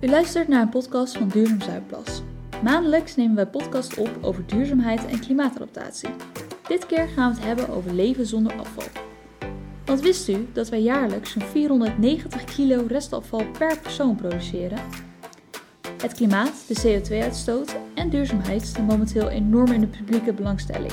[0.00, 2.22] U luistert naar een podcast van Duurzaam Zuidplas.
[2.62, 6.08] Maandelijks nemen wij podcast op over duurzaamheid en klimaatadaptatie.
[6.68, 8.84] Dit keer gaan we het hebben over leven zonder afval.
[9.84, 14.78] Want wist u dat wij jaarlijks zo'n 490 kilo restafval per persoon produceren?
[16.02, 20.92] Het klimaat, de CO2-uitstoot en duurzaamheid staan momenteel enorm in de publieke belangstelling.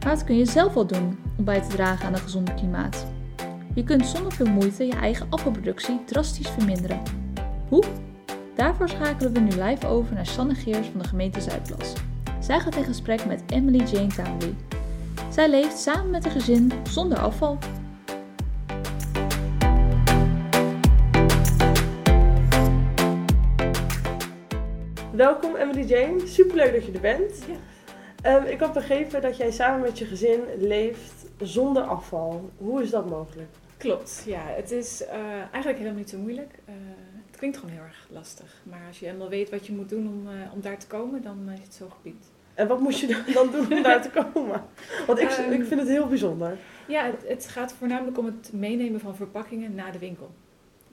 [0.00, 3.06] Maar wat kun je zelf wel doen om bij te dragen aan een gezond klimaat?
[3.74, 7.02] Je kunt zonder veel moeite je eigen afvalproductie drastisch verminderen.
[7.68, 7.84] Hoe?
[8.54, 11.92] Daarvoor schakelen we nu live over naar Sanne Geers van de gemeente Zuidplas.
[12.40, 14.54] Zij gaat in gesprek met Emily Jane Townley.
[15.30, 17.58] Zij leeft samen met haar gezin zonder afval.
[25.12, 27.44] Welkom Emily Jane, superleuk dat je er bent.
[27.46, 27.54] Ja.
[28.22, 32.50] Ehm, ik had begrepen dat jij samen met je gezin leeft zonder afval.
[32.56, 33.48] Hoe is dat mogelijk?
[33.76, 34.42] Klopt, ja.
[34.46, 36.58] Het is eh, eigenlijk helemaal niet zo moeilijk.
[36.64, 36.74] Eh,
[37.50, 38.62] klinkt gewoon heel erg lastig.
[38.62, 41.22] Maar als je helemaal weet wat je moet doen om, eh, om daar te komen,
[41.22, 42.24] dan is het zo gebied.
[42.54, 44.64] En wat moet je dan doen om daar te komen?
[45.06, 46.58] Want ik, Ehm, ik vind het heel bijzonder.
[46.88, 50.30] Ja, het, het gaat voornamelijk om het meenemen van verpakkingen naar de winkel.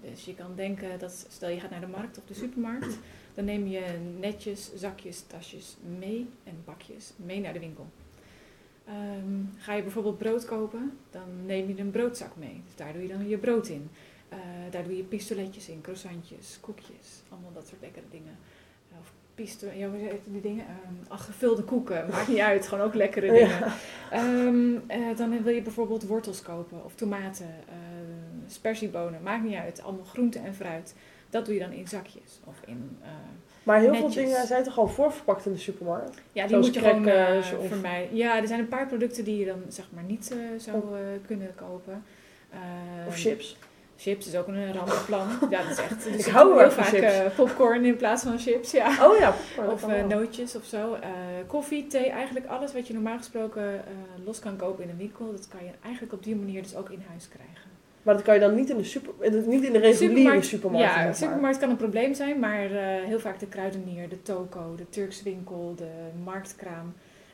[0.01, 2.97] Dus je kan denken dat, stel je gaat naar de markt of de supermarkt,
[3.33, 3.83] dan neem je
[4.19, 7.87] netjes zakjes, tasjes mee en bakjes mee naar de winkel.
[8.85, 12.61] Ehm, ga je bijvoorbeeld brood kopen, dan neem je een broodzak mee.
[12.65, 13.89] Dus daar doe je dan je brood in.
[14.31, 14.37] Eh,
[14.71, 18.37] daar doe je pistoletjes in, croissantjes, koekjes, allemaal dat soort lekkere dingen.
[18.91, 20.65] Eh, Of pisto ja, hoe heet die dingen?
[20.65, 23.47] Ehm, ach, gevulde koeken, maakt niet uit, gewoon ook lekkere dingen.
[23.59, 23.73] Ja.
[24.11, 27.47] Ehm, eh, dan wil je bijvoorbeeld wortels kopen of tomaten,
[28.47, 29.83] spersiebonen, maakt niet uit.
[29.83, 30.95] Allemaal groente en fruit.
[31.29, 32.97] Dat doe je dan in zakjes of in...
[33.63, 34.13] Maar heel netjes.
[34.13, 36.21] veel dingen zijn toch al voorverpakt in de supermarkt?
[36.31, 37.07] ja, die Zoals moet je gewoon
[37.61, 38.15] of- vermijden.
[38.15, 41.55] Ja, er zijn een paar producten die je dan zeg maar niet zou eh, kunnen
[41.55, 42.03] kopen.
[43.07, 43.57] Of Ehm, chips?
[44.01, 45.27] Chips is ook een rampenplan.
[45.49, 46.19] ja, dat is echt.
[46.19, 48.71] Ik hou heel vaak eh, popcorn in plaats van chips.
[48.71, 49.09] Ja.
[49.09, 50.93] Oh ja, popcorn, Of eh, nootjes of zo.
[50.93, 51.09] Eh,
[51.47, 53.83] koffie, thee, eigenlijk alles wat je normaal gesproken
[54.25, 56.89] los kan kopen in een winkel, dat kan je eigenlijk op die manier dus ook
[56.89, 57.69] in huis krijgen.
[58.01, 59.13] Maar dat kan je dan niet in de, super,
[59.45, 60.95] niet in de reguliere supermarkt.
[60.95, 62.67] ja, de supermarkt kan een probleem zijn, maar
[63.05, 65.89] heel vaak de kruidenier, de toko, de Turkse winkel, de
[66.23, 66.93] marktkraam.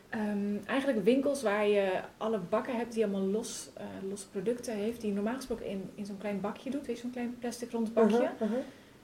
[0.10, 5.00] Ehm, eigenlijk winkels waar je alle bakken hebt die allemaal los, eh losse producten heeft,
[5.02, 7.72] die je normaal gesproken in, in zo'n klein bakje doet, weet je, zo'n klein plastic
[7.72, 8.16] rond bakje.
[8.18, 8.60] Uh-huh, uh-huh.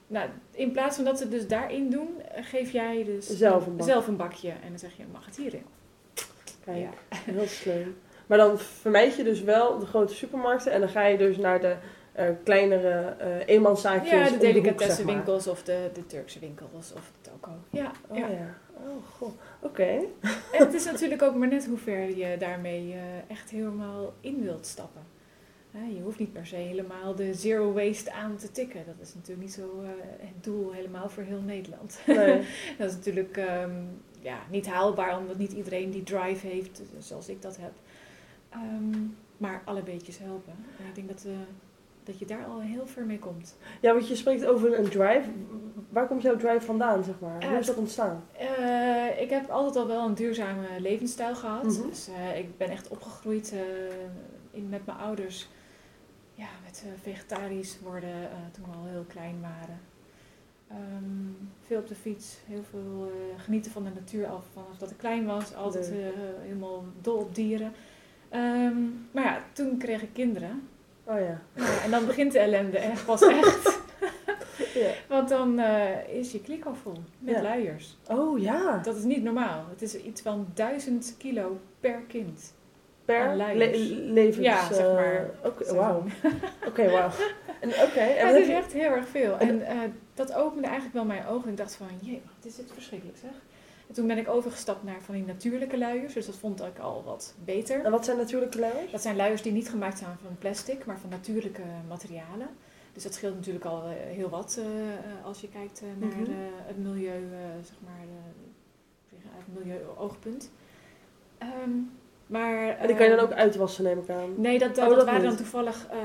[0.06, 3.66] Nou, in plaats van dat ze het dus daarin doen, eh, geef jij dus Zelf
[3.66, 3.86] een bak.
[3.86, 5.64] zelf een bakje en dan zeg je, mag het hierin?
[6.64, 6.90] Kijk, Ja.
[7.32, 7.96] heel slim.
[8.26, 11.60] Maar dan vermijd je dus wel de grote supermarkten en dan ga je dus naar
[11.60, 11.76] de
[12.12, 14.52] eh, kleinere eh eenmanszaakjes Ja, de hoek, zeg maar.
[14.62, 17.50] delicatessenwinkels of de, de Turkse winkels of de toko.
[17.70, 18.26] Ja, Oh ja.
[18.28, 18.54] ja.
[18.74, 19.32] Oh, goh.
[19.60, 20.00] Oké.
[20.52, 24.42] En het is natuurlijk ook maar net hoe ver je daarmee eh, echt helemaal in
[24.42, 25.02] wilt stappen.
[25.94, 28.86] Je hoeft niet per se helemaal de zero waste aan te tikken.
[28.86, 32.00] Dat is natuurlijk niet zo eh, het doel helemaal voor heel Nederland.
[32.06, 32.46] Nee.
[32.78, 33.82] dat is natuurlijk ehm,
[34.20, 37.72] ja, niet haalbaar, omdat niet iedereen die drive heeft eh, zoals ik dat heb.
[38.50, 39.00] Ehm,
[39.36, 40.54] maar alle beetjes helpen.
[40.78, 41.32] En ik denk dat, eh,
[42.04, 43.56] dat je daar al heel ver mee komt.
[43.80, 45.28] Ja, want je spreekt over een drive.
[45.88, 47.44] Waar komt jouw drive vandaan, zeg maar?
[47.48, 48.24] Hoe is dat ontstaan?
[48.32, 51.64] Eh, ik heb altijd al wel een duurzame levensstijl gehad.
[51.64, 51.88] Mhm.
[51.88, 53.60] Dus eh, ik ben echt opgegroeid eh,
[54.50, 55.48] in, met mijn ouders.
[56.34, 59.80] Ja, met vegetarisch worden toen we al heel klein waren.
[60.68, 64.96] Ehm, veel op de fiets, heel veel genieten van de natuur af vanaf dat ik
[64.96, 65.54] klein was.
[65.54, 65.92] Altijd
[66.42, 67.72] helemaal dol op dieren.
[68.28, 68.76] Ehm,
[69.10, 70.68] maar ja, toen kreeg ik kinderen.
[71.06, 71.40] Oh ja.
[71.54, 73.78] Ja, en dan begint de ellende echt pas echt.
[74.74, 74.90] ja.
[75.08, 77.42] Want dan eh, is je kliko vol met Ja.
[77.42, 77.96] luiers.
[78.08, 78.78] Oh ja.
[78.78, 79.64] Dat is niet normaal.
[79.70, 82.54] Het is iets van 1000 kilo per kind.
[83.04, 83.54] Per le-
[84.12, 84.36] levens...
[84.46, 85.30] Ja, zeg eh, maar.
[85.44, 86.02] Oké, wauw.
[86.68, 87.10] Oké, wauw.
[87.60, 88.00] En Oké.
[88.00, 89.38] en het is echt heel erg veel.
[89.38, 89.78] En- En eh,
[90.14, 91.50] dat opende eigenlijk wel mijn ogen.
[91.50, 93.30] Ik dacht van, jee, wat is dit verschrikkelijk zeg.
[93.88, 96.14] En toen ben ik overgestapt naar van die natuurlijke luiers.
[96.14, 97.84] Dus dat vond ik al wat beter.
[97.84, 98.90] En wat zijn natuurlijke luiers?
[98.92, 102.48] Dat zijn luiers die niet gemaakt zijn van plastic, maar van natuurlijke materialen.
[102.92, 106.30] Dus dat scheelt natuurlijk al eh, heel wat eh, eh, als je kijkt naar Mhm.
[106.66, 107.22] het milieu,
[107.64, 108.06] zeg maar,
[109.36, 110.50] uit het milieu-oogpunt.
[111.38, 111.70] Ehm,
[112.26, 114.34] maar, En die kan je dan ehm, ook uitwassen, neem ik aan.
[114.36, 115.96] Nee, dat, dat, Oh, dat dat waren dan toevallig eh,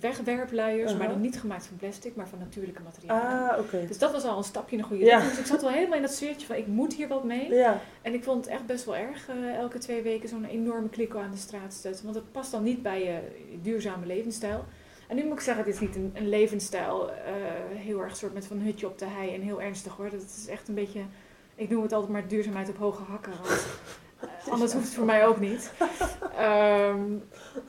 [0.00, 1.12] wegwerpluiers, maar Uh-huh.
[1.12, 3.50] dan niet gemaakt van plastic, maar van natuurlijke materialen.
[3.50, 3.86] Ah, oké.
[3.86, 5.10] Dus dat was al een stapje in de goede Ja.
[5.14, 5.30] richting.
[5.36, 7.54] Dus ik zat wel helemaal in dat sfeertje van ik moet hier wat mee.
[7.54, 7.80] Ja.
[8.02, 11.18] En ik vond het echt best wel erg eh, elke twee weken zo'n enorme kliko
[11.18, 12.04] aan de straat zetten.
[12.04, 13.18] Want het past dan niet bij je
[13.62, 14.64] duurzame levensstijl.
[15.08, 17.16] En nu moet ik zeggen, het is niet een, een levensstijl eh,
[17.74, 20.10] heel erg soort met van hutje op de hei en heel ernstig hoor.
[20.10, 21.00] Dat is echt een beetje,
[21.54, 23.32] ik noem het altijd maar duurzaamheid op hoge hakken.
[23.32, 23.56] Want, eh,
[24.50, 25.72] anders hoeft het voor mij ook niet.
[26.36, 27.00] Ehm,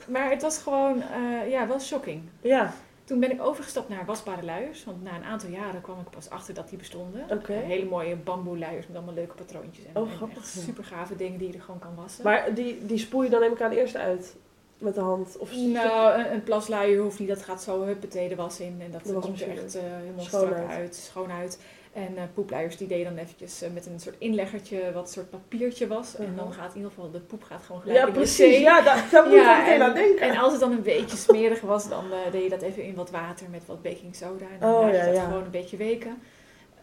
[0.08, 2.22] maar het was gewoon, eh, ja, wel shocking.
[2.40, 2.72] Ja.
[3.04, 4.84] Toen ben ik overgestapt naar wasbare luiers.
[4.84, 7.24] Want na een aantal jaren kwam ik pas achter dat die bestonden.
[7.30, 7.52] Oké.
[7.52, 9.84] Eh, hele mooie bamboe luiers met allemaal leuke patroontjes.
[9.92, 12.24] En, Oh, grappig, super gave dingen die je er gewoon kan wassen.
[12.24, 14.36] Maar die, die spoel je dan neem ik aan eerst uit
[14.78, 15.36] met de hand?
[15.38, 17.28] Of Nou, een, een plasluier hoeft niet.
[17.28, 18.80] Dat gaat zo huppatee de was in.
[18.84, 20.94] En dat De komt er echt eh, helemaal Schoon strak uit.
[20.94, 21.58] Schoon uit.
[21.92, 25.12] En eh, poepluiers die deed je dan eventjes eh, met een soort inleggertje, wat een
[25.12, 26.16] soort papiertje was.
[26.16, 26.54] En dan Mhm.
[26.58, 28.56] gaat in ieder geval, de poep gaat gewoon gelijk Ja, in de precies.
[28.56, 28.62] wc.
[28.62, 30.20] Ja, daar, daar moet Ja, ik meteen en- aan denken.
[30.28, 32.94] En als het dan een beetje smerig was, dan eh, deed je dat even in
[32.94, 34.44] wat water met wat baking soda.
[34.44, 35.24] En dan Oh, laat je ja, dat ja.
[35.24, 36.22] gewoon een beetje weken.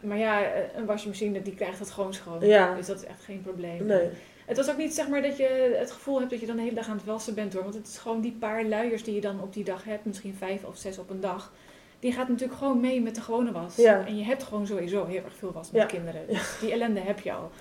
[0.02, 0.42] Maar ja,
[0.76, 2.46] een wasmachine die krijgt dat gewoon schoon.
[2.46, 2.76] Ja.
[2.76, 3.86] Dus dat is echt geen probleem.
[3.86, 4.10] Nee.
[4.46, 6.62] Het was ook niet zeg maar dat je het gevoel hebt dat je dan de
[6.62, 7.64] hele dag aan het wassen bent hoor.
[7.64, 10.36] Want het is gewoon die paar luiers die je dan op die dag hebt, misschien
[10.38, 11.52] vijf of zes op een dag.
[12.00, 13.76] Die gaat natuurlijk gewoon mee met de gewone was.
[13.76, 14.06] Ja.
[14.06, 15.88] En je hebt gewoon sowieso heel erg veel was met Ja.
[15.88, 16.28] kinderen.
[16.28, 17.52] Dus die ellende heb je al.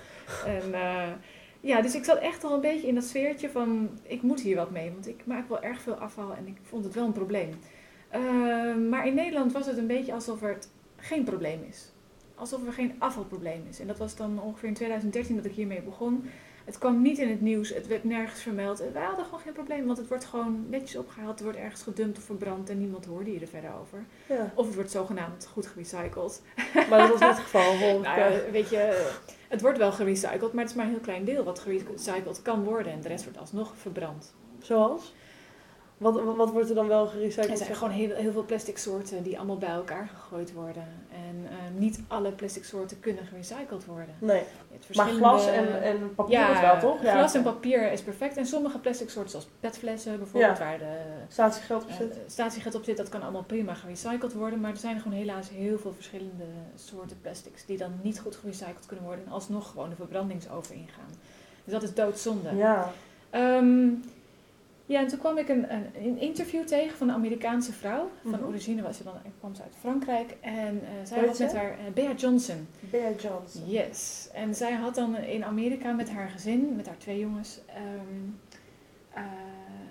[0.45, 1.07] En eh,
[1.59, 4.55] ja, dus ik zat echt al een beetje in dat sfeertje van ik moet hier
[4.55, 4.91] wat mee.
[4.91, 7.49] Want ik maak wel erg veel afval en ik vond het wel een probleem.
[8.09, 8.21] Eh,
[8.89, 11.91] maar in Nederland was het een beetje alsof er het geen probleem is.
[12.35, 13.79] Alsof er geen afvalprobleem is.
[13.79, 16.29] En dat was dan ongeveer in 2013 dat ik hiermee begon.
[16.69, 18.79] Het kwam niet in het nieuws, het werd nergens vermeld.
[18.79, 21.31] En Wij hadden gewoon geen probleem, want het wordt gewoon netjes opgehaald.
[21.31, 24.05] Het wordt ergens gedumpt of verbrand en niemand hoorde hier er verder over.
[24.25, 24.51] Ja.
[24.55, 26.41] Of het wordt zogenaamd goed gerecycled.
[26.89, 27.77] Maar dat was niet het geval.
[27.79, 28.45] Nou eh.
[28.45, 29.11] ja, weet je,
[29.47, 32.63] het wordt wel gerecycled, maar het is maar een heel klein deel wat gerecycled kan
[32.63, 32.91] worden.
[32.91, 34.33] En de rest wordt alsnog verbrand.
[34.59, 35.13] Zoals?
[35.99, 37.49] Wat, wat, wordt er dan wel gerecycled?
[37.49, 40.87] Er zijn gewoon heel, heel veel plastic soorten die allemaal bij elkaar gegooid worden.
[41.11, 44.15] En eh, niet alle plastic soorten kunnen gerecycled worden.
[44.19, 44.43] Nee,
[44.95, 46.99] maar glas en, en papier ja, is wel, toch?
[46.99, 48.37] glas en papier is perfect.
[48.37, 50.63] En sommige plastic soorten, zoals petflessen bijvoorbeeld, Ja.
[50.63, 50.97] waar de
[51.27, 52.17] Statiegeld op eh, zit.
[52.27, 54.59] statiegeld op zit, dat kan allemaal prima gerecycled worden.
[54.59, 58.85] Maar er zijn gewoon helaas heel veel verschillende soorten plastics die dan niet goed gerecycled
[58.85, 61.09] kunnen worden en alsnog gewoon de verbrandingsover ingaan.
[61.63, 62.55] Dus dat is doodzonde.
[62.55, 62.91] Ja.
[63.29, 63.87] Ehm,
[64.89, 68.09] ja, en toen kwam ik een, een, een interview tegen van een Amerikaanse vrouw.
[68.21, 68.43] Van Mhm.
[68.43, 70.35] origine was ze dan, kwam ze uit Frankrijk.
[70.41, 72.67] En eh, zij had met haar, uh, Bea Johnson.
[72.79, 73.69] Bea Johnson.
[73.69, 74.29] Yes.
[74.33, 77.83] En zij had dan in Amerika met haar gezin, met haar twee jongens, ehm,
[79.13, 79.23] eh,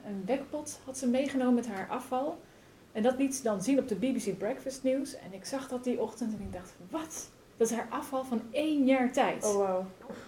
[0.06, 2.40] een wekpot had ze meegenomen met haar afval.
[2.92, 5.16] En dat liet ze dan zien op de BBC Breakfast News.
[5.16, 7.30] En ik zag dat die ochtend en ik dacht, wat?
[7.58, 9.44] Dat is haar afval van één jaar tijd.
[9.44, 9.84] Oh, wauw.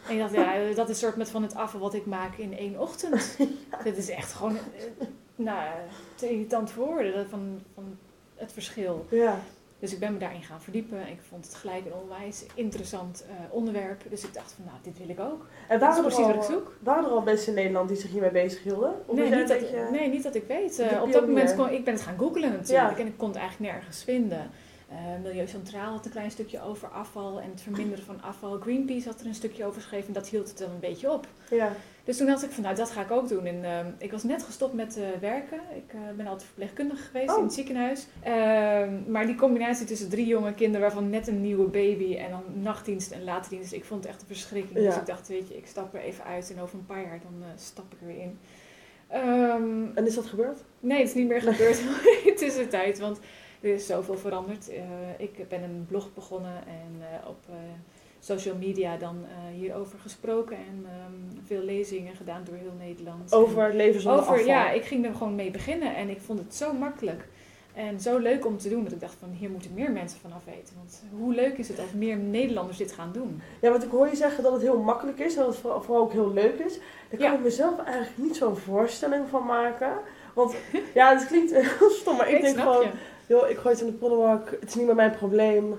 [0.08, 2.56] En ik dacht, ja, dat is soort met van het afval wat ik maak in
[2.58, 3.36] één ochtend.
[3.84, 5.06] Dit is echt gewoon, eh,
[5.36, 5.68] nou,
[6.14, 7.96] te irritant voor woorden dat van, van
[8.34, 9.06] het verschil.
[9.10, 9.38] Ja.
[9.78, 10.98] Dus ik ben me daarin gaan verdiepen.
[11.08, 14.02] Ik vond het gelijk een onwijs interessant eh, onderwerp.
[14.10, 15.46] Dus ik dacht van, nou, dit wil ik ook.
[15.68, 16.72] En Dat waren er, precies wat ik al, zoek.
[16.82, 18.94] waren er al mensen in Nederland die zich hiermee bezighielden?
[19.06, 20.78] Of Nee niet, dat, beetje- nee, niet dat ik weet.
[20.78, 22.96] Eh, op dat moment kon ik ben het gaan googlen natuurlijk.
[22.96, 23.02] Ja.
[23.02, 24.50] En ik kon het eigenlijk nergens vinden.
[24.90, 28.58] Eh, Milieu Centraal had een klein stukje over afval en het verminderen van afval.
[28.60, 31.26] Greenpeace had er een stukje over geschreven en dat hield het dan een beetje op.
[31.50, 31.72] Ja.
[32.04, 33.44] Dus toen dacht ik van nou, dat ga ik ook doen.
[33.46, 35.60] En ehm, ik was net gestopt met eh, werken.
[35.76, 37.38] Ik eh, ben altijd verpleegkundige geweest Oh.
[37.38, 38.06] in het ziekenhuis.
[38.22, 42.42] Ehm, maar die combinatie tussen drie jonge kinderen, waarvan net een nieuwe baby en dan
[42.62, 44.78] nachtdienst en laaddienst, ik vond het echt een verschrikking.
[44.78, 44.84] Ja.
[44.84, 47.20] Dus ik dacht, weet je, ik stap er even uit en over een paar jaar
[47.22, 48.38] dan stap ik er weer in.
[49.08, 50.58] Ehm, En is dat gebeurd?
[50.80, 51.78] Nee, het is niet meer gebeurd
[52.24, 53.18] in de tussentijd, want
[53.60, 54.68] er is zoveel veranderd.
[54.68, 54.80] Eh,
[55.18, 57.54] ik ben een blog begonnen en eh, op eh,
[58.20, 59.24] social media dan
[59.54, 63.32] hierover gesproken en ehm, veel lezingen gedaan door heel Nederland.
[63.32, 64.46] Over het leven zonder Over, afval.
[64.48, 67.28] ja, ik ging er gewoon mee beginnen en ik vond het zo makkelijk.
[67.74, 70.44] En zo leuk om te doen, dat ik dacht van hier moeten meer mensen vanaf
[70.44, 70.74] weten.
[70.76, 73.42] Want hoe leuk is het als meer Nederlanders dit gaan doen?
[73.60, 76.12] Ja, want ik hoor je zeggen dat het heel makkelijk is, dat het vooral, ook
[76.12, 76.74] heel leuk is.
[76.74, 77.34] Daar kan Ja.
[77.34, 79.92] ik mezelf eigenlijk niet zo'n voorstelling van maken.
[80.34, 80.54] Want
[80.94, 82.90] ja, het klinkt heel stom, maar ik, denk gewoon, je.
[83.30, 85.78] Joh, ik gooi het in de prullenbak, het is niet meer mijn probleem.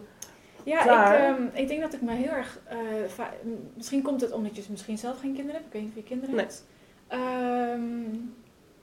[0.64, 1.30] Ja, Klaar.
[1.30, 2.60] ik, ehm, ik denk dat ik me heel erg.
[2.66, 3.26] eh,
[3.74, 5.66] misschien komt het omdat je misschien zelf geen kinderen hebt.
[5.66, 6.46] Ik weet niet of je kinderen Nee.
[6.46, 6.66] hebt.
[7.08, 8.16] Ehm,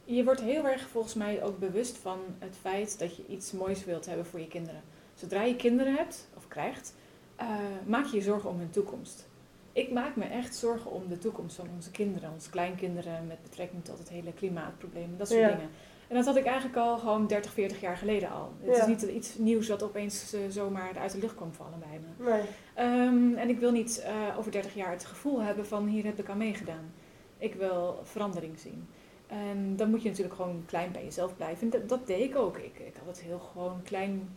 [0.05, 3.85] je wordt heel erg volgens mij ook bewust van het feit dat je iets moois
[3.85, 4.81] wilt hebben voor je kinderen.
[5.15, 6.95] Zodra je kinderen hebt of krijgt,
[7.37, 7.47] eh,
[7.87, 9.29] maak je je zorgen om hun toekomst.
[9.73, 13.85] Ik maak me echt zorgen om de toekomst van onze kinderen, onze kleinkinderen, met betrekking
[13.85, 15.49] tot het hele klimaatprobleem, dat soort Ja.
[15.49, 15.71] dingen.
[16.09, 18.53] En dat had ik eigenlijk al gewoon 30, 40 jaar geleden al.
[18.61, 18.83] Het Ja.
[18.83, 22.31] is niet iets nieuws wat opeens eh, zomaar uit de lucht kwam vallen bij me.
[22.31, 22.43] Nee.
[22.75, 26.19] Ehm, en ik wil niet eh, over 30 jaar het gevoel hebben van hier heb
[26.19, 26.93] ik aan meegedaan.
[27.39, 28.89] Ik wil verandering zien.
[29.27, 31.63] En dan moet je natuurlijk gewoon klein bij jezelf blijven.
[31.63, 32.57] En dat, dat deed ik ook.
[32.57, 34.37] Ik, ik had het heel gewoon klein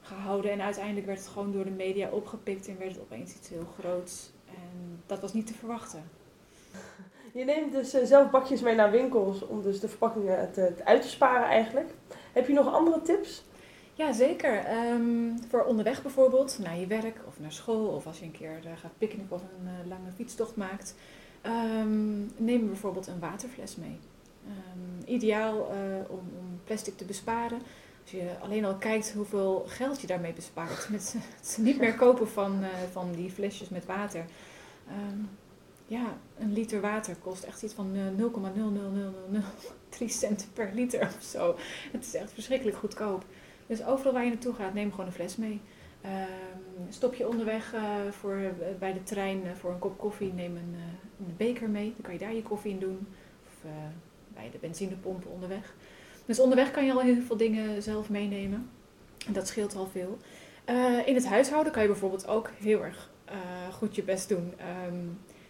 [0.00, 0.50] gehouden.
[0.50, 3.66] En uiteindelijk werd het gewoon door de media opgepikt en werd het opeens iets heel
[3.78, 4.30] groots.
[4.46, 6.02] En dat was niet te verwachten.
[7.32, 10.84] Je neemt dus eh, zelf bakjes mee naar winkels om dus de verpakkingen te, te
[10.84, 11.90] uit te sparen eigenlijk.
[12.32, 13.44] Heb je nog andere tips?
[13.94, 14.64] Ja, zeker.
[14.64, 18.58] Ehm, voor onderweg bijvoorbeeld, naar je werk of naar school, of als je een keer
[18.64, 20.94] eh, gaat picknicken of een eh, lange fietstocht maakt,
[21.42, 23.98] ehm, neem bijvoorbeeld een waterfles mee.
[24.48, 27.58] Ehm, ideaal eh, om, om plastic te besparen.
[28.02, 30.88] Als je alleen al kijkt hoeveel geld je daarmee bespaart.
[30.88, 34.24] Met het niet meer kopen van, eh, van die flesjes met water.
[35.88, 39.40] Ja, een liter water kost echt iets van eh,
[39.98, 41.56] 0,00003 cent per liter of zo.
[41.92, 43.24] Het is echt verschrikkelijk goedkoop.
[43.66, 45.60] Dus overal waar je naartoe gaat, neem gewoon een fles mee.
[46.00, 50.32] Ehm, stop je onderweg eh, voor, eh, bij de trein eh, voor een kop koffie,
[50.32, 51.92] neem een, eh, een beker mee.
[51.92, 53.06] Dan kan je daar je koffie in doen.
[53.46, 53.70] Of eh,
[54.34, 55.74] bij de benzinepomp onderweg.
[56.26, 58.70] Dus onderweg kan je al heel veel dingen zelf meenemen.
[59.26, 60.18] En dat scheelt al veel.
[60.64, 63.36] Eh, in het huishouden kan je bijvoorbeeld ook heel erg eh,
[63.72, 64.52] goed je best doen.
[64.56, 65.06] Ehm,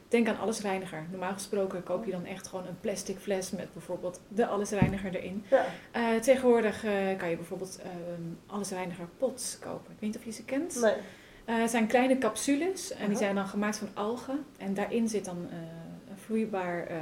[0.09, 1.07] denk aan allesreiniger.
[1.11, 5.45] Normaal gesproken koop je dan echt gewoon een plastic fles met bijvoorbeeld de allesreiniger erin.
[5.51, 5.65] Ja.
[5.91, 9.93] Eh, tegenwoordig eh, kan je bijvoorbeeld ehm allesreiniger pots kopen.
[9.93, 10.81] Ik weet niet of je ze kent.
[10.81, 10.95] Nee.
[11.45, 14.45] Eh, het zijn kleine capsules en die zijn dan gemaakt van algen.
[14.59, 17.01] En daarin zit dan een vloeibaar ehm,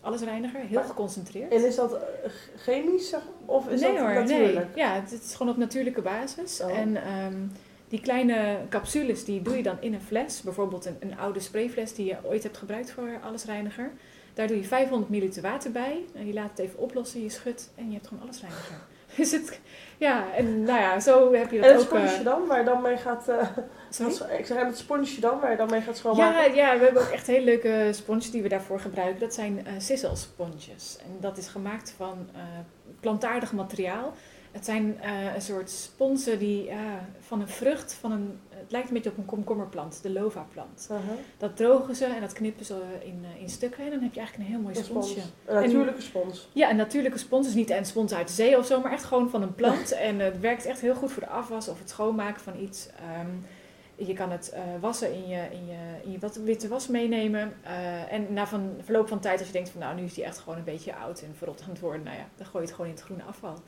[0.00, 1.52] allesreiniger, heel Maar- geconcentreerd.
[1.52, 4.54] En is dat ch- chemisch of is nee dat hoor, natuurlijk?
[4.74, 4.84] nee.
[4.84, 6.60] Ja, het, het is gewoon op natuurlijke basis.
[6.60, 6.78] Oh.
[6.78, 7.36] En ehm,
[7.88, 10.42] die kleine capsules die doe je dan in een fles.
[10.42, 13.92] Bijvoorbeeld een, een oude sprayfles die je ooit hebt gebruikt voor allesreiniger.
[14.34, 16.04] Daar doe je 500 milliliter water bij.
[16.14, 18.76] En je laat het even oplossen, je schudt en je hebt gewoon allesreiniger.
[19.16, 19.60] Dus het,
[19.98, 21.92] ja, en nou ja, zo heb je dat En het ook...
[21.92, 23.28] eh, sponsje dan, waar je dan mee gaat...
[23.28, 26.54] eh, ik zeg, en het sponsje dan, waar je dan mee gaat schoonmaken?
[26.54, 29.20] Ja, ja, we hebben ook echt hele leuke sponsjes die we daarvoor gebruiken.
[29.20, 30.96] Dat zijn eh sissel sponsjes.
[31.00, 32.40] En dat is gemaakt van eh,
[33.00, 34.14] plantaardig materiaal.
[34.54, 36.70] Het zijn eh, een soort sponsen die
[37.20, 40.88] van een vrucht, van een, het lijkt een beetje op een komkommerplant, de lova-plant.
[40.90, 41.18] Uh-huh.
[41.38, 44.18] Dat drogen ze en dat knippen ze in, eh, in stukken en dan heb je
[44.18, 45.10] eigenlijk een heel mooi Een spons.
[45.10, 45.30] sponsje.
[45.44, 46.48] Een natuurlijke spons.
[46.52, 47.46] Ja, een natuurlijke spons.
[47.46, 49.92] Dus niet een spons uit de zee of zo, maar echt gewoon van een plant.
[50.08, 52.88] En het werkt echt heel goed voor de afwas of het schoonmaken van iets.
[52.88, 53.30] Ehm,
[54.06, 57.52] je kan het eh, wassen in je, in je, in je wat, witte was meenemen.
[57.62, 60.24] Eh, en na van verloop van tijd, als je denkt van nou, nu is die
[60.24, 62.02] echt gewoon een beetje oud en verrot aan het worden.
[62.02, 63.58] Nou ja, dan gooi je het gewoon in het groene afval.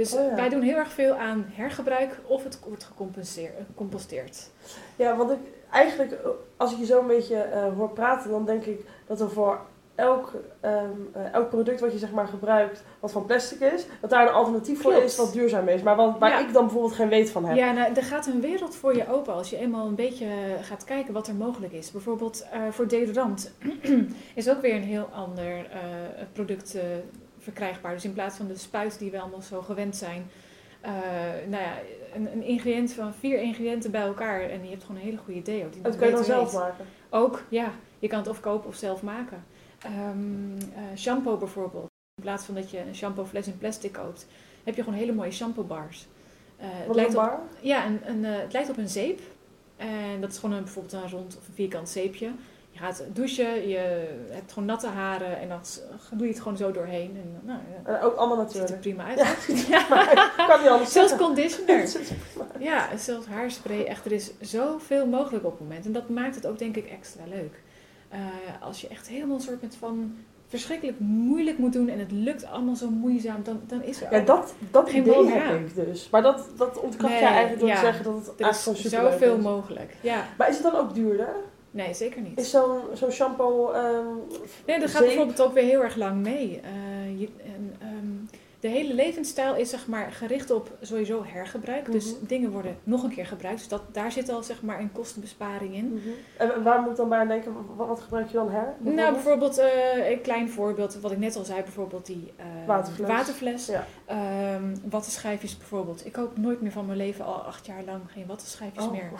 [0.00, 0.34] Dus Oh ja.
[0.34, 4.50] wij doen heel erg veel aan hergebruik of het wordt gecomposteerd.
[4.96, 5.38] Ja, want ik
[5.70, 6.18] eigenlijk, eh,
[6.56, 9.60] als ik je zo een beetje eh, hoor praten, dan denk ik dat er voor
[9.94, 10.74] elk, ehm,
[11.12, 14.34] eh, elk product wat je zeg maar gebruikt, wat van plastic is, dat daar een
[14.34, 15.82] alternatief voor is wat duurzaam is.
[15.82, 16.38] Maar wat, waar Ja.
[16.46, 17.56] ik dan bijvoorbeeld geen weet van heb.
[17.56, 20.26] Ja, nou, er gaat een wereld voor je open als je eenmaal een beetje
[20.60, 21.90] gaat kijken wat er mogelijk is.
[21.90, 23.52] Bijvoorbeeld voor deodorant
[24.34, 25.66] is ook weer een heel ander
[26.32, 26.76] product
[27.52, 27.94] verkrijgbaar.
[27.94, 30.30] Dus in plaats van de spuit die we allemaal zo gewend zijn.
[30.80, 30.90] eh,
[31.48, 31.74] nou ja,
[32.14, 35.42] een, een ingrediënt van vier ingrediënten bij elkaar en je hebt gewoon een hele goede
[35.42, 35.70] deo.
[35.70, 36.86] Die dat kun je dan zelf maken.
[37.10, 37.72] Ook, ja.
[37.98, 39.44] Je kan het of kopen of zelf maken.
[39.82, 41.86] Ehm, eh, shampoo bijvoorbeeld.
[42.14, 44.26] In plaats van dat je een shampoofles in plastic koopt,
[44.64, 46.06] heb je gewoon hele mooie shampoo bars.
[46.56, 49.20] Eh, het lijkt op ja, een, een, het lijkt op een zeep.
[49.76, 52.30] En dat is gewoon een, bijvoorbeeld een rond of een vierkant zeepje.
[52.80, 55.60] Gaat douchen, je hebt gewoon natte haren en dan
[56.12, 57.16] doe je het gewoon zo doorheen.
[57.22, 59.14] En nou, ja, En ook allemaal het ziet er natuurlijk.
[59.14, 59.66] prima uit.
[59.68, 59.84] Ja.
[60.48, 61.88] Kan niet anders Zelfs conditioner.
[62.58, 63.84] Ja, zelfs haarspray.
[63.84, 65.86] Echt, er is zoveel mogelijk op het moment.
[65.86, 67.62] En dat maakt het ook denk ik extra leuk.
[68.08, 68.18] Eh,
[68.60, 70.14] als je echt helemaal een soort van
[70.48, 74.20] verschrikkelijk moeilijk moet doen en het lukt allemaal zo moeizaam, dan, dan is er Ja,
[74.20, 76.08] ook- dat, dat Geen idee heb ik dus.
[76.10, 77.74] Maar dat, dat ontkracht Nee, jij eigenlijk door ja.
[77.74, 79.42] te zeggen dat het er is zoveel is.
[79.42, 79.96] mogelijk.
[80.00, 81.34] Ja, Maar is het dan ook duurder?
[81.70, 82.38] Nee, zeker niet.
[82.38, 83.70] Is zo'n zo'n shampoo...
[83.70, 84.06] ehm,
[84.66, 86.60] Nee, dat gaat bijvoorbeeld ook weer heel erg lang mee.
[86.64, 91.92] Eh, je, en, ehm, de hele levensstijl is zeg maar gericht op sowieso hergebruik.
[91.92, 92.26] Dus Mhm.
[92.26, 93.58] dingen worden nog een keer gebruikt.
[93.58, 95.84] Dus dat, daar zit al zeg maar een kostenbesparing in.
[95.94, 96.08] Mhm.
[96.36, 97.52] En waar moet ik dan bij denken?
[97.76, 98.74] Wat, wat gebruik je dan her?
[98.78, 103.08] Nou, bijvoorbeeld eh, een klein voorbeeld, wat ik net al zei, bijvoorbeeld die eh, Waterfles.
[103.08, 103.66] waterfles.
[103.66, 103.86] Ja.
[104.04, 106.06] Ehm, wattenschijfjes bijvoorbeeld.
[106.06, 108.90] Ik koop nooit meer van mijn leven al acht jaar lang geen wattenschijfjes Oh.
[108.92, 109.10] meer.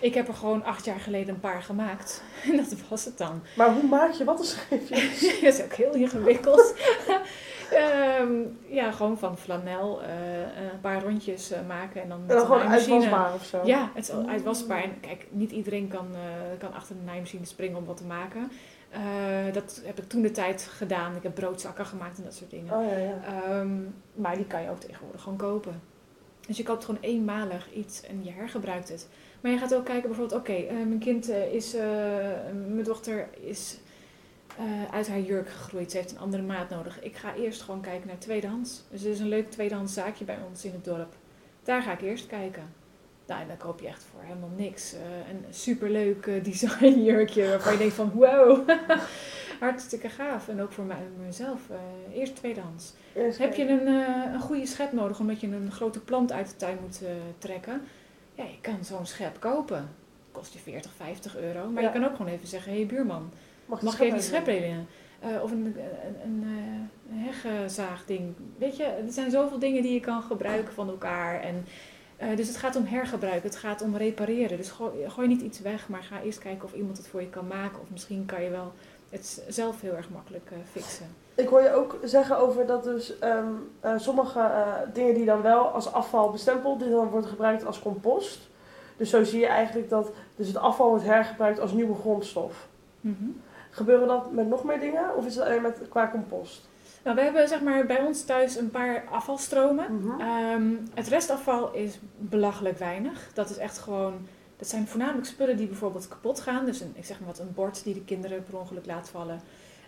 [0.00, 2.22] Ik heb er gewoon acht jaar geleden een paar gemaakt.
[2.50, 3.42] En dat was het dan.
[3.56, 5.20] Maar hoe maak je wattenschijfjes?
[5.42, 6.74] dat is ook heel ingewikkeld.
[7.70, 8.32] Ehm,
[8.66, 10.40] ja, gewoon van flanel eh,
[10.72, 13.60] een paar rondjes eh, maken en dan met en dan gewoon uitwasbaar of zo?
[13.64, 14.28] Ja, het is Mm.
[14.28, 14.82] uitwasbaar.
[14.82, 18.50] En kijk, niet iedereen kan, eh, kan achter de naaimachine springen om wat te maken.
[19.52, 21.16] Dat heb ik toen de tijd gedaan.
[21.16, 22.74] Ik heb broodzakken gemaakt en dat soort dingen.
[22.74, 23.14] Oh ja, ja.
[23.26, 23.76] Ehm,
[24.14, 25.80] maar die kan je ook tegenwoordig gewoon kopen.
[26.46, 29.08] Dus je koopt gewoon eenmalig iets en je hergebruikt het.
[29.44, 31.82] Maar je gaat ook kijken bijvoorbeeld, oké, eh, mijn kind eh, is, eh,
[32.66, 33.78] mijn dochter is
[34.90, 35.90] uit haar jurk gegroeid.
[35.90, 37.02] Ze heeft een andere maat nodig.
[37.02, 38.82] Ik ga eerst gewoon kijken naar tweedehands.
[38.90, 41.14] Dus er is een leuk tweedehands zaakje bij ons in het dorp.
[41.62, 42.62] Daar ga ik eerst kijken.
[43.26, 44.92] Nou, en dan koop je echt voor helemaal niks.
[44.92, 48.68] een superleuk eh, designjurkje waarvan je denkt van wow,
[49.60, 50.48] hartstikke gaaf.
[50.48, 51.60] En ook voor mij, mezelf,
[52.12, 52.92] eerst tweedehands.
[53.38, 53.86] Heb je een,
[54.34, 57.00] een goede schep nodig omdat je een grote plant uit de tuin moet
[57.38, 57.82] trekken?
[58.34, 59.88] Ja, je kan zo'n schep kopen.
[60.32, 61.68] Kost je 40, 50 euro.
[61.70, 61.88] Maar Ja.
[61.92, 63.30] je kan ook gewoon even zeggen, hé hey, buurman,
[63.66, 64.86] Mag, mag even die schep schep lenen?
[65.20, 65.74] Eh, of een, een,
[66.24, 68.34] een, eh, een heggenzaagding.
[68.58, 71.40] Weet je, er zijn zoveel dingen die je kan gebruiken van elkaar.
[71.40, 71.64] En,
[72.16, 74.56] eh, dus het gaat om hergebruik, het gaat om repareren.
[74.56, 77.30] Dus gooi, gooi niet iets weg, maar ga eerst kijken of iemand het voor je
[77.30, 77.80] kan maken.
[77.80, 78.72] Of misschien kan je wel
[79.10, 81.06] het zelf heel erg makkelijk fixen.
[81.34, 85.42] Ik hoor je ook zeggen over dat dus ehm, eh, sommige eh, dingen die dan
[85.42, 88.40] wel als afval bestempeld, die dan worden gebruikt als compost.
[88.96, 92.66] Dus zo zie je eigenlijk dat dus het afval wordt hergebruikt als nieuwe grondstof.
[93.70, 96.68] Gebeuren dat met nog meer dingen of is het alleen met qua compost?
[97.04, 99.96] Nou, we hebben zeg maar bij ons thuis een paar afvalstromen.
[99.96, 100.20] Mhm.
[100.20, 103.30] Ehm, het restafval is belachelijk weinig.
[103.34, 104.26] Dat is echt gewoon.
[104.56, 106.64] Dat zijn voornamelijk spullen die bijvoorbeeld kapot gaan.
[106.64, 109.40] Dus een, ik zeg maar wat, een bord die de kinderen per ongeluk laat vallen.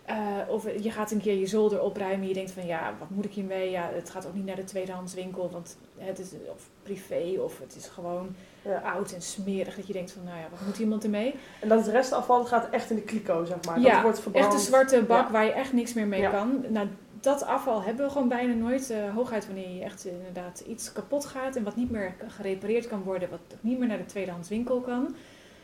[0.07, 0.17] Eh,
[0.49, 3.25] of je gaat een keer je zolder opruimen en je denkt van ja, wat moet
[3.25, 3.71] ik hiermee?
[3.71, 7.77] Ja, het gaat ook niet naar de tweedehandswinkel, want het is of privé of het
[7.77, 8.79] is gewoon Ja.
[8.79, 9.77] oud en smerig.
[9.77, 11.35] Dat je denkt van nou ja, wat moet iemand ermee?
[11.61, 13.81] En dat het restafval dat gaat echt in de kliko, zeg maar.
[13.81, 14.47] Ja, dat wordt verbrand.
[14.47, 15.31] Echt een zwarte bak Ja.
[15.33, 16.65] waar je echt niks meer mee kan.
[16.69, 16.89] Nou,
[17.21, 18.91] dat afval hebben we gewoon bijna nooit.
[18.91, 23.03] eh, hooguit wanneer je echt inderdaad iets kapot gaat en wat niet meer gerepareerd kan
[23.03, 25.15] worden, wat niet meer naar de tweedehands winkel kan.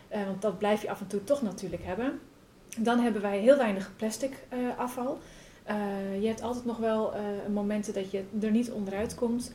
[0.09, 2.21] Eh, want dat blijf je af en toe toch natuurlijk hebben.
[2.79, 5.19] Dan hebben wij heel weinig plastic eh, afval.
[5.65, 5.77] Eh,
[6.21, 7.21] je hebt altijd nog wel eh,
[7.53, 9.53] momenten dat je er niet onderuit komt.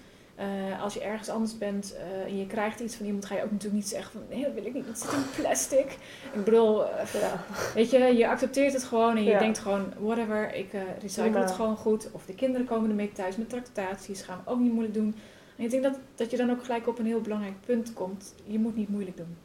[0.82, 1.96] Als je ergens anders bent
[2.26, 4.54] en je krijgt iets van iemand, ga je ook natuurlijk niet zeggen van nee, dat
[4.54, 5.98] wil ik niet, dat zit in plastic.
[6.34, 7.44] Ik bedoel, Ja.
[7.74, 9.40] Weet je, je accepteert het gewoon en je Ja.
[9.40, 10.70] denkt gewoon, whatever, ik
[11.02, 12.10] recycle het gewoon goed.
[12.12, 15.16] Of de kinderen komen ermee thuis met tractaties, gaan we ook niet moeilijk doen.
[15.56, 18.34] En ik denk dat, dat je dan ook gelijk op een heel belangrijk punt komt.
[18.46, 19.38] Je moet niet moeilijk doen.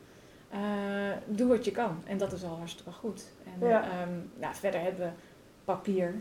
[0.52, 0.58] Eh,
[1.26, 2.02] doe wat je kan.
[2.06, 3.24] En dat is al hartstikke goed.
[3.44, 3.82] En Ja.
[3.82, 5.10] ehm, nou, verder hebben we
[5.64, 6.14] papier.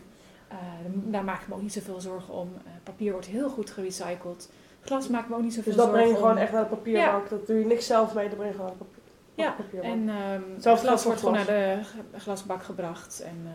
[0.48, 0.56] Eh,
[0.92, 2.48] daar maak ik me ook niet zoveel zorgen om.
[2.64, 4.50] Eh, papier wordt heel goed gerecycled.
[4.80, 6.42] Glas maak ik me ook niet zoveel Dus dat zorgen breng je gewoon om.
[6.42, 7.28] echt naar de papierbak.
[7.28, 9.02] Dat doe je niks zelf mee, dat breng je gewoon naar de papier-
[9.34, 9.90] Ja, de papierbak.
[9.90, 10.08] En
[10.52, 11.80] het Zelfs glas wordt gewoon naar de
[12.18, 13.20] glasbak gebracht.
[13.22, 13.46] En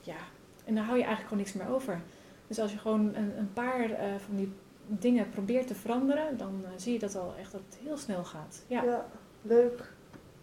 [0.00, 0.16] ja,
[0.64, 2.00] en dan hou je eigenlijk gewoon niks meer over.
[2.46, 3.88] Dus als je gewoon een, een paar
[4.26, 4.52] van die
[4.86, 8.64] dingen probeert te veranderen, dan zie je dat al echt dat het heel snel gaat.
[8.66, 8.82] Ja.
[8.82, 9.06] Ja,
[9.42, 9.92] leuk.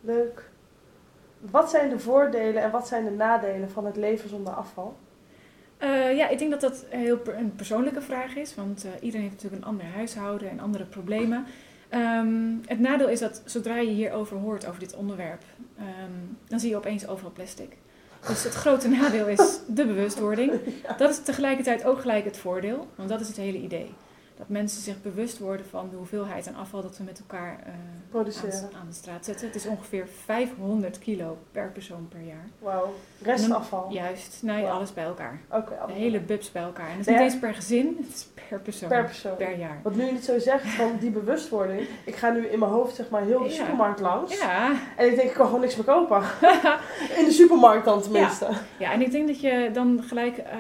[0.07, 0.49] Leuk.
[1.39, 4.95] Wat zijn de voordelen en wat zijn de nadelen van het leven zonder afval?
[5.77, 9.21] Eh, ja, ik denk dat dat heel per- een persoonlijke vraag is, want eh, iedereen
[9.27, 11.45] heeft natuurlijk een ander huishouden en andere problemen.
[11.89, 15.43] Ehm, het nadeel is dat zodra je hierover hoort, over dit onderwerp,
[15.77, 16.11] ehm,
[16.47, 17.77] dan zie je opeens overal plastic.
[18.27, 20.51] Dus het grote nadeel is de bewustwording.
[20.97, 23.93] Dat is tegelijkertijd ook gelijk het voordeel, want dat is het hele idee.
[24.37, 27.71] Dat mensen zich bewust worden van de hoeveelheid aan afval dat we met elkaar eh,
[27.73, 28.69] aan, Produceren.
[28.79, 29.47] aan de straat zetten.
[29.47, 32.45] Het is ongeveer 500 kilo per persoon per jaar.
[32.59, 32.93] Wauw.
[33.21, 33.91] Restafval.
[33.91, 35.39] Juist, nee, alles bij elkaar.
[35.51, 35.69] Oké.
[35.69, 35.97] De allemaal.
[35.97, 36.89] hele bubs bij elkaar.
[36.89, 37.19] En dat is Ja.
[37.21, 38.89] niet eens per gezin, het is per persoon.
[38.89, 39.35] Per persoon.
[39.35, 39.79] per jaar.
[39.83, 41.87] Wat nu je het zo zegt van die bewustwording.
[42.05, 43.55] Ik ga nu in mijn hoofd zeg maar heel de Ja.
[43.55, 44.39] supermarkt langs.
[44.39, 44.71] Ja.
[44.97, 46.21] En ik denk ik kan gewoon niks meer kopen.
[47.19, 48.47] In de supermarkt dan tenminste.
[48.79, 50.57] ja, en ik denk dat je dan gelijk, eh,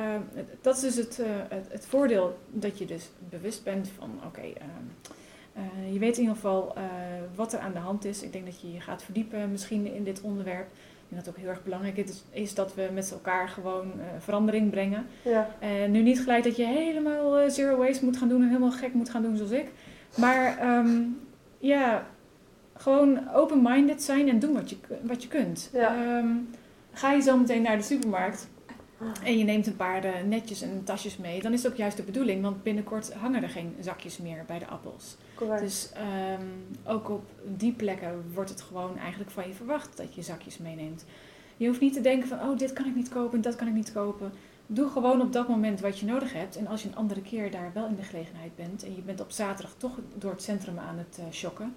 [0.61, 4.41] dat is dus het, eh, het, het voordeel dat je dus bewust bent van, oké,
[4.41, 4.85] ehm,
[5.53, 6.83] eh, je weet in ieder geval eh,
[7.35, 8.23] wat er aan de hand is.
[8.23, 10.67] Ik denk dat je je gaat verdiepen misschien in dit onderwerp.
[11.09, 14.69] Denk dat ook heel erg belangrijk is, is dat we met elkaar gewoon eh, verandering
[14.69, 15.05] brengen.
[15.21, 15.49] Ja.
[15.59, 18.93] En nu niet gelijk dat je helemaal zero waste moet gaan doen en helemaal gek
[18.93, 19.67] moet gaan doen zoals ik.
[20.15, 21.01] Maar ehm,
[21.57, 22.07] ja,
[22.75, 25.69] gewoon open-minded zijn en doen wat je, wat je kunt.
[25.73, 25.95] Ja.
[25.95, 26.27] Ehm,
[26.91, 28.47] ga je zo meteen naar de supermarkt
[29.23, 31.97] en je neemt een paar eh, netjes en tasjes mee, dan is het ook juist
[31.97, 35.15] de bedoeling, want binnenkort hangen er geen zakjes meer bij de appels.
[35.35, 35.61] Correct.
[35.61, 36.45] Dus ehm,
[36.83, 41.05] ook op die plekken wordt het gewoon eigenlijk van je verwacht dat je zakjes meeneemt.
[41.57, 43.73] Je hoeft niet te denken van, oh, dit kan ik niet kopen, dat kan ik
[43.73, 44.31] niet kopen.
[44.67, 46.55] Doe gewoon op dat moment wat je nodig hebt.
[46.55, 49.21] En als je een andere keer daar wel in de gelegenheid bent en je bent
[49.21, 51.73] op zaterdag toch door het centrum aan het shocken,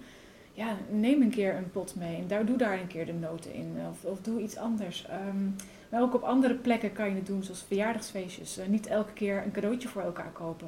[0.53, 3.53] ja, neem een keer een pot mee en daar, doe daar een keer de noten
[3.53, 3.75] in.
[3.89, 5.05] Of, of doe iets anders.
[5.05, 5.47] Ehm,
[5.91, 8.57] maar ook op andere plekken kan je het doen, zoals verjaardagsfeestjes.
[8.57, 10.67] Eh, niet elke keer een cadeautje voor elkaar kopen.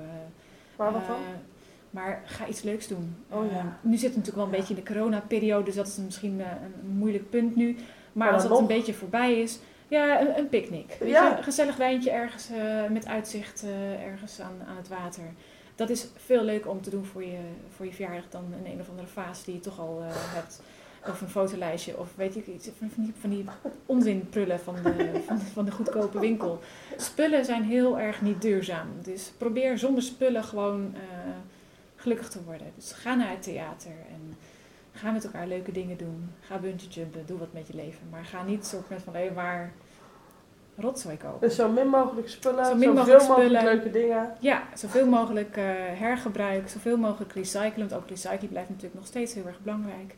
[0.76, 1.16] maar wat dan?
[1.16, 1.22] Eh,
[1.90, 3.16] maar ga iets leuks doen.
[3.30, 3.58] Oh ja.
[3.58, 4.58] Eh, nu zit het natuurlijk wel een Ja.
[4.58, 7.74] beetje in de coronaperiode, dus dat is misschien eh, een moeilijk punt nu.
[7.74, 7.84] Maar,
[8.14, 10.98] Maar als dat een beetje voorbij is, ja, een, een picknick.
[11.06, 11.38] Ja.
[11.38, 15.24] een gezellig wijntje ergens eh, met uitzicht eh, ergens aan, aan het water.
[15.76, 17.38] Dat is veel leuker om te doen voor je,
[17.76, 20.62] voor je verjaardag dan een een of andere vaas die je toch al eh, hebt.
[21.08, 23.46] Of een fotolijstje, of weet ik iets, van die, van die
[23.86, 26.60] onzinprullen van de, van, van de goedkope winkel.
[26.98, 28.88] Spullen zijn heel erg niet duurzaam.
[29.02, 31.02] Dus probeer zonder spullen gewoon eh,
[31.96, 32.68] gelukkig te worden.
[32.76, 34.38] Dus ga naar het theater en
[34.92, 36.30] ga met elkaar leuke dingen doen.
[36.40, 38.10] Ga bungee jumpen, doe wat met je leven.
[38.10, 39.74] Maar ga niet soort met van alleen maar
[40.78, 41.40] rotzooi kopen.
[41.48, 44.36] Dus zo min mogelijk spullen, Zo min zoveel mogelijk leuke dingen.
[44.40, 47.90] Ja, zoveel mogelijk eh, hergebruik, zoveel mogelijk recyclen.
[47.90, 50.16] Want ook recyclen blijft natuurlijk nog steeds heel erg belangrijk.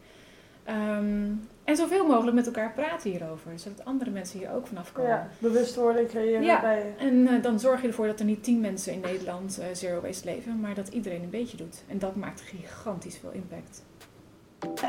[0.65, 1.25] Ehm,
[1.63, 5.11] en zoveel mogelijk met elkaar praten hierover, zodat andere mensen hier ook vanaf komen.
[5.11, 6.61] Ja, bewustwording creëren Ja.
[6.61, 9.65] bij En eh, dan zorg je ervoor dat er niet tien mensen in Nederland eh,
[9.73, 11.83] zero waste leven, maar dat iedereen een beetje doet.
[11.87, 13.83] En dat maakt gigantisch veel impact.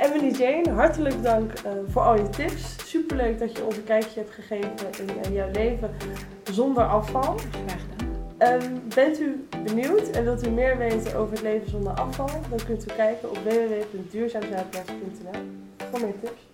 [0.03, 2.77] Emily Jane, hartelijk dank eh, voor al je tips.
[2.89, 4.73] Superleuk dat je ons een kijkje hebt gegeven
[5.27, 5.91] in jouw leven
[6.53, 7.37] zonder afval.
[7.67, 7.95] Graag gedaan.
[8.39, 12.29] Ehm, bent u benieuwd en wilt u meer weten over het leven zonder afval?
[12.51, 16.46] Dan kunt u kijken op www.duurzaamzuidplas.nl voor meer tips.